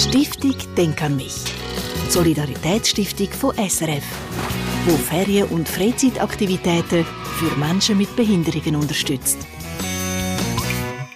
Stiftung 0.00 0.54
Denk 0.78 1.02
an 1.02 1.16
mich. 1.16 1.34
Solidaritätsstiftung 2.08 3.28
von 3.28 3.54
SRF, 3.56 4.02
wo 4.86 4.96
Ferien- 4.96 5.48
und 5.48 5.68
Freizeitaktivitäten 5.68 7.04
für 7.04 7.54
Menschen 7.58 7.98
mit 7.98 8.16
Behinderungen 8.16 8.76
unterstützt. 8.76 9.36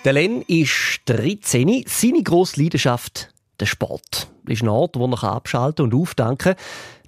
Der 0.05 0.13
Len 0.13 0.43
ist 0.43 1.01
13. 1.07 1.85
Seine 1.87 2.23
grosse 2.23 2.63
Leidenschaft 2.63 3.33
der 3.59 3.65
Sport. 3.65 4.29
Das 4.45 4.53
ist 4.53 4.63
ein 4.63 4.69
Ort, 4.69 4.97
wo 4.97 5.07
er 5.07 5.25
abschalten 5.25 5.87
und 5.87 5.95
aufdanken 5.95 6.55
kann. 6.55 6.57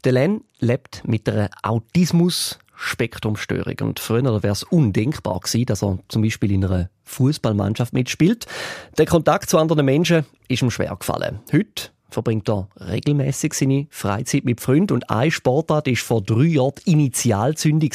Der 0.04 0.12
Len 0.12 0.44
lebt 0.60 1.02
mit 1.06 1.28
einer 1.28 1.50
Autismus- 1.62 2.58
Spektrumstörung. 2.76 3.76
Und 3.80 4.00
früher 4.00 4.42
wäre 4.42 4.52
es 4.52 4.62
undenkbar 4.62 5.40
gewesen, 5.40 5.66
dass 5.66 5.82
er 5.82 5.98
zum 6.08 6.22
Beispiel 6.22 6.52
in 6.52 6.64
einer 6.64 6.90
Fußballmannschaft 7.04 7.92
mitspielt. 7.92 8.46
Der 8.98 9.06
Kontakt 9.06 9.50
zu 9.50 9.58
anderen 9.58 9.84
Menschen 9.84 10.24
ist 10.48 10.62
ihm 10.62 10.70
schwer 10.70 10.94
gefallen. 10.96 11.40
Heute 11.52 11.90
verbringt 12.10 12.48
er 12.48 12.68
regelmäßig 12.80 13.54
seine 13.54 13.86
Freizeit 13.90 14.44
mit 14.44 14.60
Freunden 14.60 14.94
und 14.94 15.10
eine 15.10 15.30
Sportart 15.30 15.88
ist 15.88 16.02
vor 16.02 16.22
drei 16.22 16.44
Jahren 16.44 16.72
Initialzündung 16.84 17.90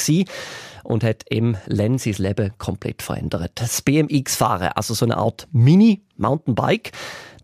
und 0.84 1.04
hat 1.04 1.24
im 1.30 1.58
Len 1.66 1.98
sein 1.98 2.16
Leben 2.18 2.54
komplett 2.58 3.02
verändert. 3.02 3.52
Das 3.56 3.82
BMX-Fahren, 3.82 4.70
also 4.76 4.94
so 4.94 5.06
eine 5.06 5.18
Art 5.18 5.48
Mini-Mountainbike. 5.52 6.92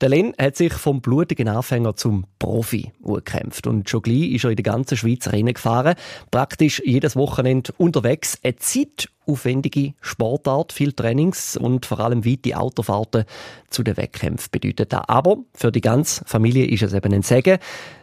Der 0.01 0.09
Len 0.09 0.33
hat 0.39 0.55
sich 0.55 0.73
vom 0.73 1.01
blutigen 1.01 1.47
Anfänger 1.47 1.95
zum 1.95 2.25
Profi 2.37 2.91
gekämpft 3.03 3.65
und 3.65 3.89
schon 3.89 4.03
gleich 4.03 4.31
ist 4.31 4.43
er 4.43 4.51
in 4.51 4.55
der 4.55 4.63
ganzen 4.63 4.95
Schweiz 4.95 5.27
Rennen 5.27 5.55
gefahren. 5.55 5.95
Praktisch 6.29 6.83
jedes 6.85 7.15
Wochenende 7.15 7.73
unterwegs. 7.77 8.37
Eine 8.43 8.57
zeitaufwendige 8.57 9.95
Sportart, 9.99 10.71
viel 10.71 10.93
Trainings 10.93 11.57
und 11.57 11.87
vor 11.87 11.99
allem 11.99 12.25
weite 12.25 12.57
Autofahrten 12.57 13.25
zu 13.71 13.81
den 13.81 13.97
Wettkämpfen 13.97 14.49
bedeutet 14.51 14.93
das. 14.93 15.01
Aber 15.07 15.37
für 15.55 15.71
die 15.71 15.81
ganze 15.81 16.23
Familie 16.25 16.67
ist 16.67 16.83
es 16.83 16.93
eben 16.93 17.13
ein 17.13 17.23
Segen. 17.23 17.57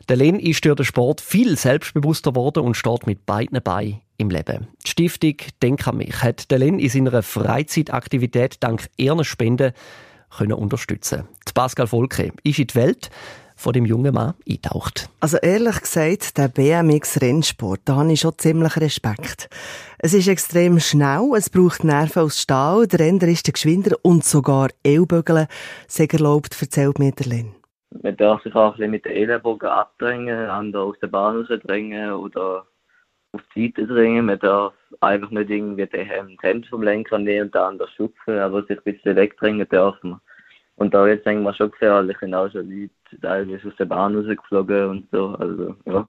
Der 0.09 0.17
Len 0.17 0.41
ist 0.41 0.65
durch 0.65 0.75
den 0.75 0.85
Sport 0.85 1.21
viel 1.21 1.57
selbstbewusster 1.57 2.33
geworden 2.33 2.65
und 2.65 2.77
steht 2.77 3.07
mit 3.07 3.25
beiden 3.25 3.63
Beinen 3.63 4.01
im 4.17 4.31
Leben. 4.31 4.69
Die 4.85 4.91
Stiftung 4.91 5.37
Denk 5.63 5.87
an 5.87 5.99
mich 5.99 6.23
hat 6.23 6.51
der 6.51 6.59
Len 6.59 6.79
in 6.79 6.89
seiner 6.89 7.23
Freizeitaktivität 7.23 8.57
dank 8.61 8.89
ihrer 8.97 9.25
Spenden 9.25 9.73
können 10.37 10.55
unterstützen. 10.55 11.29
Die 11.49 11.53
Pascal 11.53 11.87
Volke 11.87 12.33
ist 12.43 12.59
in 12.59 12.67
die 12.67 12.75
Welt 12.75 13.11
von 13.57 13.73
dem 13.73 13.87
jungen 13.87 14.13
Mann 14.13 14.35
eintaucht. 14.49 15.09
Also 15.21 15.39
ehrlich 15.39 15.81
gesagt, 15.81 16.37
der 16.39 16.49
BMX-Rennsport, 16.49 17.81
da 17.85 17.97
habe 17.97 18.13
ich 18.13 18.21
schon 18.21 18.37
ziemlich 18.37 18.77
Respekt. 18.77 19.49
Es 19.99 20.13
ist 20.13 20.29
extrem 20.29 20.81
schnell, 20.81 21.31
es 21.37 21.51
braucht 21.51 21.85
Nerven 21.85 22.23
aus 22.23 22.41
Stahl, 22.41 22.87
der 22.87 23.01
Ränder 23.01 23.29
ist 23.29 23.47
der 23.47 23.53
geschwinder 23.53 23.97
und 24.03 24.25
sogar 24.25 24.69
Ellbögeln, 24.83 25.47
sehr 25.87 26.13
erlaubt, 26.13 26.57
erzählt 26.61 26.99
mir 26.99 27.13
der 27.13 27.27
Len. 27.27 27.55
Man 28.03 28.17
darf 28.17 28.43
sich 28.43 28.55
auch 28.57 28.73
ein 28.73 28.73
bisschen 28.73 28.91
mit 28.91 29.05
den 29.05 29.13
Ellenbogen 29.13 29.69
abdrängen, 29.69 30.49
andere 30.49 30.83
aus 30.83 30.97
der 31.01 31.07
Bahn 31.07 31.37
rausdrängen 31.37 32.13
oder 32.13 32.67
auf 33.35 33.43
die 33.55 33.73
Seite 33.77 33.87
drängen. 33.87 34.27
Man 34.27 34.39
darf 34.39 34.75
einfach 35.01 35.31
nicht 35.31 35.51
irgendwie 35.51 35.87
die 35.87 36.39
Hände 36.43 36.69
vom 36.69 36.83
Lenker 36.83 37.19
nehmen 37.19 37.47
und 37.47 37.55
den 37.55 37.61
anderen 37.61 37.91
schupfen, 37.97 38.39
aber 38.39 38.63
sich 38.63 38.79
ein 38.79 38.85
bisschen 38.85 39.17
wegdrängen 39.17 39.67
darf 39.69 39.97
man. 40.03 40.21
Und 40.77 40.95
da 40.95 41.07
jetzt 41.07 41.27
denke 41.27 41.49
ich 41.49 41.57
schon 41.57 41.71
gefährlich, 41.71 42.17
sind 42.19 42.35
auch 42.35 42.51
schon 42.51 42.69
Leute 42.69 42.91
teilweise 43.21 43.69
aus 43.69 43.77
der 43.79 43.85
Bahn 43.85 44.17
rausgeflogen 44.17 44.89
und 44.89 45.09
so, 45.13 45.29
also, 45.39 45.77
ja. 45.87 46.07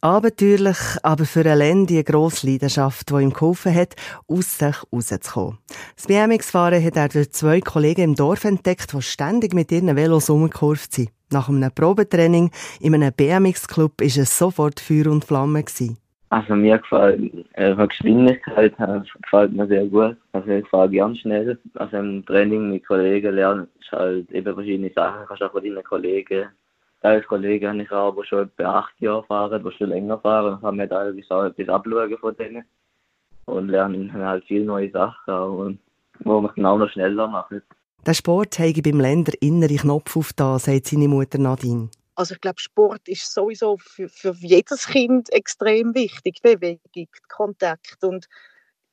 Abenteuerlich, 0.00 0.76
aber 1.02 1.24
für 1.24 1.50
Alain 1.50 1.86
die 1.86 2.04
grosse 2.04 2.46
Leidenschaft, 2.46 3.08
die 3.08 3.22
ihm 3.22 3.32
geholfen 3.32 3.74
hat, 3.74 3.94
aus 4.28 4.58
sich 4.58 4.76
rauszukommen. 4.92 5.58
Das 5.96 6.06
BMX-Fahren 6.06 6.84
hat 6.84 6.96
er 6.96 7.08
durch 7.08 7.32
zwei 7.32 7.62
Kollegen 7.62 8.02
im 8.02 8.14
Dorf 8.14 8.44
entdeckt, 8.44 8.92
die 8.92 9.00
ständig 9.00 9.54
mit 9.54 9.72
ihren 9.72 9.96
Velos 9.96 10.28
umgekurvt 10.28 10.92
sind. 10.92 11.10
Nach 11.32 11.48
einem 11.48 11.72
Probetraining 11.74 12.50
in 12.80 12.94
einem 12.94 13.14
BMX-Club 13.14 14.00
war 14.00 14.06
es 14.06 14.38
sofort 14.38 14.78
Feuer 14.78 15.06
und 15.06 15.24
Flamme. 15.24 15.62
Gewesen. 15.62 15.96
Also 16.34 16.56
mir 16.56 16.78
gefällt 16.78 17.32
äh, 17.52 17.76
Geschwindigkeit 17.86 18.74
äh, 18.80 19.00
gefällt 19.22 19.52
mir 19.52 19.68
sehr 19.68 19.86
gut. 19.86 20.16
Also 20.32 20.50
ich 20.50 20.66
fahre 20.66 20.90
gern 20.90 21.14
schnell. 21.14 21.56
Also 21.74 21.96
im 21.96 22.26
Training 22.26 22.72
mit 22.72 22.84
Kollegen 22.84 23.36
lernen 23.36 23.68
ist 23.80 23.92
halt 23.92 24.28
eben 24.32 24.52
verschiedene 24.52 24.90
Sachen. 24.96 25.26
Kannst 25.28 25.44
auch 25.44 25.52
von 25.52 25.62
deinen 25.62 25.84
Kollegen. 25.84 26.48
Teils 27.02 27.24
Kollegen 27.28 27.68
habe 27.68 27.82
ich 27.82 27.92
auch, 27.92 28.16
die 28.16 28.26
schon 28.26 28.48
etwa 28.48 28.80
acht 28.80 29.00
Jahre 29.00 29.22
fahren, 29.22 29.62
die 29.64 29.70
schon 29.76 29.90
länger 29.90 30.18
fahren. 30.18 30.60
Kann 30.60 30.74
mir 30.74 30.88
teilweise 30.88 31.30
auch 31.30 31.44
etwas 31.44 31.68
abschauen 31.68 32.18
von 32.18 32.36
denen. 32.36 32.64
Und 33.44 33.68
lernen 33.68 34.12
halt 34.12 34.44
viele 34.46 34.64
neue 34.64 34.90
Sachen, 34.90 35.34
und 35.34 35.78
wo 36.24 36.40
man 36.40 36.52
genau 36.56 36.78
noch 36.78 36.90
schneller 36.90 37.28
macht. 37.28 37.52
Der 38.04 38.14
Sport 38.14 38.58
habe 38.58 38.82
beim 38.82 38.98
Länder 38.98 39.34
innere 39.40 39.76
Knopf 39.76 40.16
auf 40.16 40.32
da, 40.32 40.58
sagt 40.58 40.86
seine 40.86 41.06
Mutter 41.06 41.38
Nadine. 41.38 41.90
Also 42.14 42.34
ich 42.34 42.40
glaube, 42.40 42.60
Sport 42.60 43.08
ist 43.08 43.32
sowieso 43.32 43.76
für, 43.78 44.08
für 44.08 44.34
jedes 44.38 44.86
Kind 44.86 45.32
extrem 45.32 45.94
wichtig. 45.94 46.40
Bewegung, 46.42 47.08
Kontakt 47.28 48.02
und 48.02 48.26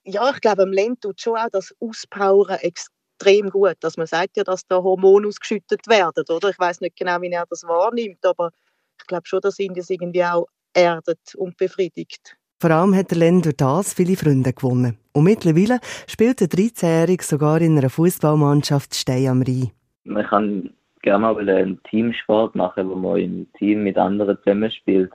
ja, 0.03 0.31
ich 0.31 0.41
glaube, 0.41 0.63
im 0.63 0.73
Land 0.73 1.01
tut 1.01 1.21
schon 1.21 1.37
auch 1.37 1.49
das 1.51 1.75
Auspowern 1.79 2.57
extrem 2.59 3.49
gut. 3.49 3.75
Dass 3.81 3.97
man 3.97 4.07
sagt 4.07 4.37
ja, 4.37 4.43
dass 4.43 4.65
da 4.67 4.77
Hormone 4.77 5.27
ausgeschüttet 5.27 5.87
werden, 5.87 6.23
oder? 6.29 6.49
Ich 6.49 6.57
weiß 6.57 6.81
nicht 6.81 6.95
genau, 6.95 7.21
wie 7.21 7.29
er 7.29 7.45
das 7.47 7.63
wahrnimmt, 7.63 8.25
aber 8.25 8.51
ich 8.99 9.07
glaube 9.07 9.27
schon, 9.27 9.41
dass 9.41 9.59
ihn 9.59 9.73
das 9.73 9.89
irgendwie 9.89 10.23
auch 10.23 10.47
erdet 10.73 11.35
und 11.35 11.57
befriedigt. 11.57 12.35
Vor 12.59 12.71
allem 12.71 12.95
hat 12.95 13.11
der 13.11 13.17
Len 13.17 13.41
durch 13.41 13.57
das 13.57 13.93
viele 13.93 14.15
Freunde 14.15 14.53
gewonnen. 14.53 14.97
Und 15.13 15.23
mittlerweile 15.23 15.79
spielt 16.07 16.41
der 16.41 16.47
13-Jährige 16.47 17.23
sogar 17.23 17.59
in 17.59 17.77
einer 17.77 17.89
Fußballmannschaft 17.89 18.95
Stein 18.95 19.27
am 19.27 19.41
Rhein. 19.41 19.71
Man 20.03 20.25
kann 20.25 20.73
gerne 21.01 21.19
mal 21.19 21.49
einen 21.49 21.81
Teamsport 21.83 22.55
machen, 22.55 22.89
wo 22.89 22.95
man 22.95 23.17
im 23.17 23.47
Team 23.53 23.83
mit 23.83 23.97
anderen 23.97 24.37
zusammenspielt. 24.43 25.11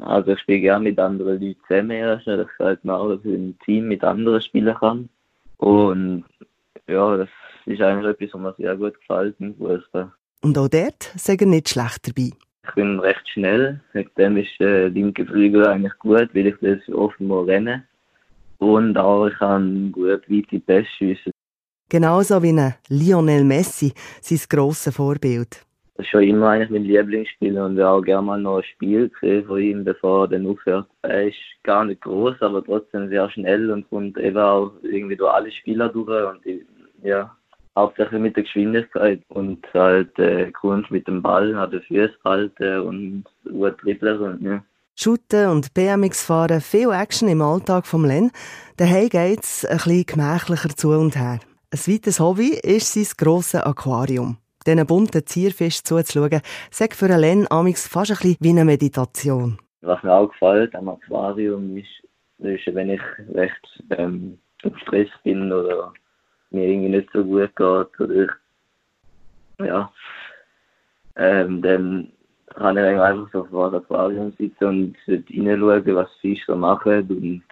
Also 0.00 0.32
ich 0.32 0.40
spiele 0.40 0.60
gerne 0.60 0.84
mit 0.84 0.98
anderen 0.98 1.40
Leuten 1.40 1.56
zusammen 1.66 1.90
erst. 1.90 2.26
Das 2.26 2.46
gefällt 2.48 2.84
mir 2.84 2.94
auch, 2.94 3.08
dass 3.08 3.24
ich 3.24 3.34
im 3.34 3.58
Team 3.60 3.88
mit 3.88 4.04
anderen 4.04 4.40
spielen 4.40 4.74
kann. 4.74 5.08
Und 5.58 6.24
ja, 6.86 7.16
das 7.16 7.28
ist 7.64 7.80
eigentlich 7.80 8.20
etwas, 8.20 8.40
was 8.42 8.58
mir 8.58 8.66
sehr 8.66 8.76
gut 8.76 9.00
gefällt 9.00 9.36
im 9.38 9.54
Fußball. 9.56 10.12
Und 10.42 10.58
auch 10.58 10.68
dort 10.68 11.12
ihr 11.28 11.46
nicht 11.46 11.68
schlecht 11.68 12.06
dabei. 12.06 12.30
Ich 12.68 12.74
bin 12.74 13.00
recht 13.00 13.28
schnell. 13.28 13.80
Seitdem 13.92 14.36
ist 14.36 14.58
der 14.58 14.90
linke 14.90 15.24
Flügel 15.24 15.66
eigentlich 15.66 15.96
gut, 15.98 16.28
weil 16.34 16.46
ich 16.46 16.56
das 16.60 16.94
oft 16.94 17.18
mal 17.20 17.44
renne. 17.44 17.84
Und 18.58 18.96
auch 18.96 19.26
ich 19.26 19.34
kann 19.34 19.92
gut 19.92 20.28
weite 20.28 20.60
Pässe 20.60 20.88
schiessen. 20.98 21.32
Genauso 21.88 22.42
wie 22.42 22.52
ein 22.52 22.74
Lionel 22.88 23.44
Messi, 23.44 23.92
sein 24.20 24.40
grosses 24.48 24.96
Vorbild. 24.96 25.64
Das 25.96 26.04
ist 26.04 26.10
schon 26.10 26.24
immer 26.24 26.48
eigentlich 26.48 26.70
mein 26.70 26.82
Lieblingsspieler 26.82 27.64
und 27.64 27.76
wir 27.76 27.88
auch 27.88 28.02
gerne 28.02 28.26
mal 28.26 28.40
noch 28.40 28.58
ein 28.58 28.64
Spiel 28.64 29.08
gesehen 29.08 29.46
von 29.46 29.60
ihm, 29.60 29.84
bevor 29.84 30.24
er 30.24 30.28
dann 30.28 30.46
aufhört. 30.46 30.86
Er 31.02 31.28
ist 31.28 31.36
gar 31.62 31.84
nicht 31.84 32.02
groß, 32.02 32.34
aber 32.40 32.62
trotzdem 32.64 33.08
sehr 33.08 33.30
schnell 33.30 33.70
und 33.70 33.88
kommt 33.88 34.18
eben 34.18 34.36
auch 34.36 34.72
irgendwie 34.82 35.16
durch 35.16 35.32
alle 35.32 35.50
Spieler 35.52 35.88
durch 35.88 36.28
und 36.28 36.40
ja, 37.02 37.34
hauptsächlich 37.76 38.20
mit 38.20 38.36
der 38.36 38.42
Geschwindigkeit 38.42 39.22
und 39.28 39.64
halt 39.72 40.18
äh, 40.18 40.50
Kunst 40.50 40.90
mit 40.90 41.06
dem 41.06 41.22
Ball 41.22 41.54
an 41.54 41.70
den 41.70 41.82
Füßen 41.82 42.16
halten 42.24 42.80
und 42.80 43.24
gut 43.44 43.82
dribbeln 43.82 44.20
und 44.20 44.42
ja. 44.42 44.62
Shooten 44.96 45.50
und 45.50 45.72
BMX 45.72 46.24
fahren, 46.24 46.60
viel 46.60 46.90
Action 46.90 47.28
im 47.28 47.42
Alltag 47.42 47.86
vom 47.86 48.04
Len. 48.04 48.32
Daheim 48.76 49.08
geht's 49.08 49.64
ein 49.64 49.76
bisschen 49.76 50.06
gemächlicher 50.06 50.70
zu 50.70 50.90
und 50.90 51.16
her. 51.16 51.38
Ein 51.72 51.94
weiteres 51.94 52.20
Hobby 52.20 52.60
ist 52.62 52.92
sein 52.92 53.06
grosses 53.18 53.60
Aquarium. 53.60 54.36
Diesen 54.64 54.86
bunten 54.86 55.26
Zierfisch 55.26 55.82
zuzuschauen, 55.82 56.40
sagt 56.70 56.94
für 56.94 57.08
Len 57.08 57.46
amix 57.50 57.88
fast 57.88 58.12
ein 58.12 58.16
bisschen 58.18 58.36
wie 58.38 58.50
eine 58.50 58.64
Meditation. 58.64 59.58
Was 59.80 60.00
mir 60.04 60.14
auch 60.14 60.28
gefällt 60.30 60.76
am 60.76 60.88
Aquarium 60.88 61.76
ist, 61.76 61.88
ist 62.38 62.72
wenn 62.72 62.90
ich 62.90 63.00
recht 63.34 63.82
ähm, 63.98 64.38
im 64.62 64.78
Stress 64.78 65.08
bin 65.24 65.52
oder 65.52 65.92
mir 66.50 66.68
irgendwie 66.68 66.90
nicht 66.90 67.08
so 67.12 67.24
gut 67.24 67.56
geht 67.56 68.00
oder 68.00 68.14
ich, 68.14 68.30
ja, 69.66 69.92
ähm, 71.16 71.62
dann 71.62 72.12
kann 72.54 72.76
ich 72.76 72.84
einfach 72.84 73.28
so 73.32 73.44
vor 73.46 73.72
dem 73.72 73.80
Aquarium 73.80 74.32
sitzen 74.38 74.64
und 74.64 74.96
reinschauen, 75.08 75.96
was 75.96 76.10
Fische 76.20 76.44
so 76.46 76.54
machen 76.54 77.08
und 77.08 77.42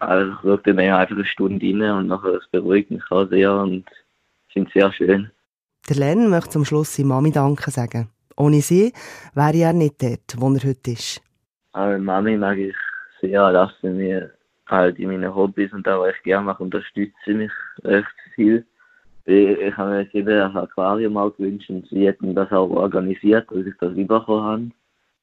also 0.00 0.32
ich 0.32 0.44
wirkte 0.44 0.74
mir 0.74 0.96
einfach 0.96 1.14
eine 1.14 1.24
Stunde 1.24 1.66
rein 1.66 1.92
und 1.92 2.06
nachher 2.08 2.34
es 2.34 2.48
beruhigt 2.48 2.90
mich 2.90 3.02
auch 3.10 3.28
sehr 3.28 3.54
und 3.54 3.84
sind 4.52 4.70
sehr 4.72 4.92
schön. 4.92 5.30
Der 5.88 5.96
Len 5.96 6.28
möchte 6.28 6.50
zum 6.50 6.64
Schluss 6.64 6.94
seiner 6.94 7.08
Mami 7.08 7.30
Danke 7.30 7.70
sagen. 7.70 8.08
Ohne 8.36 8.60
sie 8.60 8.92
wäre 9.34 9.56
er 9.56 9.72
nicht 9.72 10.02
dort, 10.02 10.36
wo 10.38 10.52
er 10.52 10.62
heute 10.64 10.92
ist. 10.92 11.20
Aber 11.72 11.98
Mami 11.98 12.36
mag 12.36 12.58
ich 12.58 12.74
sehr, 13.20 13.52
dass 13.52 13.72
sie 13.82 13.90
mir 13.90 14.30
halt 14.66 14.98
in 14.98 15.08
meinen 15.08 15.34
Hobbys 15.34 15.72
und 15.72 15.86
auch 15.88 16.02
was 16.02 16.14
ich 16.16 16.22
gerne 16.22 16.46
mache, 16.46 16.62
unterstützt 16.62 17.16
sie 17.24 17.34
mich 17.34 17.52
recht 17.84 18.06
viel. 18.34 18.64
Ich 19.26 19.76
habe 19.76 19.90
mir 19.90 20.14
eben 20.14 20.28
ein 20.28 20.56
Aquarium 20.56 21.16
auch 21.16 21.36
gewünscht 21.36 21.70
und 21.70 21.86
sie 21.88 22.06
hätten 22.06 22.34
das 22.34 22.50
auch 22.50 22.70
organisiert, 22.70 23.50
dass 23.50 23.66
ich 23.66 23.74
das 23.78 23.94
bekommen 23.94 24.44
habe 24.44 24.70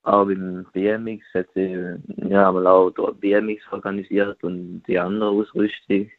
auch 0.07 0.25
beim 0.25 0.65
BMX 0.73 1.23
hat 1.33 1.47
sie 1.53 1.95
ja, 2.29 2.51
mal 2.51 2.67
auch 2.67 2.89
dort 2.91 3.19
BMX 3.19 3.61
organisiert 3.71 4.43
und 4.43 4.83
die 4.87 4.97
andere 4.97 5.29
Ausrüstung. 5.29 6.09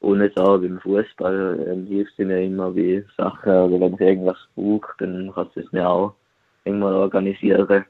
Und 0.00 0.20
jetzt 0.20 0.38
auch 0.38 0.58
beim 0.58 0.80
Fußball 0.80 1.66
ähm, 1.68 1.86
hilft 1.86 2.16
sie 2.16 2.24
mir 2.24 2.42
immer 2.42 2.70
bei 2.72 3.04
Sachen, 3.16 3.52
oder 3.52 3.86
wenn 3.86 3.94
ich 3.94 4.00
irgendwas 4.00 4.36
brauche, 4.54 4.92
dann 4.98 5.32
kann 5.32 5.48
sie 5.54 5.60
es 5.60 5.72
mir 5.72 5.88
auch 5.88 6.14
irgendwann 6.64 6.94
organisieren. 6.94 7.84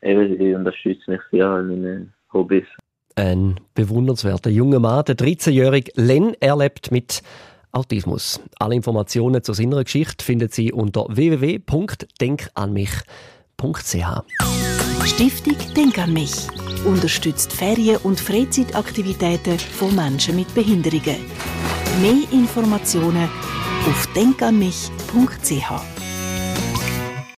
Eben, 0.00 0.38
sie 0.38 0.54
unterstützt 0.54 1.06
mich 1.08 1.20
sehr 1.30 1.58
in 1.60 1.68
meinen 1.68 2.12
Hobbys. 2.32 2.66
Ein 3.14 3.60
bewundernswerter 3.74 4.50
junger 4.50 4.80
Mann, 4.80 5.04
der 5.04 5.16
13-jährige 5.16 5.92
Len, 5.96 6.34
erlebt 6.40 6.90
mit 6.90 7.22
Autismus. 7.70 8.40
Alle 8.58 8.74
Informationen 8.74 9.42
zu 9.42 9.52
seiner 9.52 9.84
Geschichte 9.84 10.24
finden 10.24 10.48
Sie 10.48 10.72
unter 10.72 11.06
www.denkanmich.ch. 13.62 15.06
Stiftung 15.06 15.56
Denk 15.76 15.98
an 15.98 16.12
mich 16.12 16.48
unterstützt 16.84 17.52
Ferien- 17.52 17.98
und 17.98 18.20
Freizeitaktivitäten 18.20 19.58
von 19.58 19.94
Menschen 19.94 20.36
mit 20.36 20.52
Behinderungen. 20.54 21.16
Mehr 22.00 22.32
Informationen 22.32 23.28
auf 23.86 24.06
denkanmich.ch. 24.14 25.91